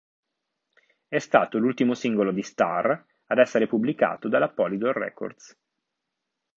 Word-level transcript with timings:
È 1.07 1.19
stato 1.19 1.59
l'ultimo 1.59 1.93
singolo 1.93 2.31
di 2.31 2.41
Starr 2.41 3.03
ad 3.27 3.37
essere 3.37 3.67
pubblicato 3.67 4.29
dalla 4.29 4.49
Polydor 4.49 4.95
Records. 4.97 5.55